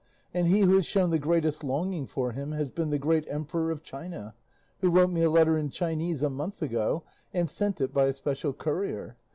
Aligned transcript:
And 0.33 0.47
he 0.47 0.61
who 0.61 0.77
has 0.77 0.87
shown 0.87 1.11
the 1.11 1.19
greatest 1.19 1.63
longing 1.63 2.07
for 2.07 2.31
him 2.31 2.53
has 2.53 2.71
been 2.71 2.89
the 2.89 2.97
great 2.97 3.23
Emperor 3.27 3.69
of 3.69 3.83
China, 3.83 4.33
who 4.79 4.89
wrote 4.89 5.11
me 5.11 5.21
a 5.21 5.29
letter 5.29 5.59
in 5.59 5.69
Chinese 5.69 6.23
a 6.23 6.27
month 6.31 6.63
ago 6.63 7.03
and 7.35 7.47
sent 7.47 7.79
it 7.79 7.93
by 7.93 8.05
a 8.05 8.13
special 8.13 8.51
courier. 8.51 9.15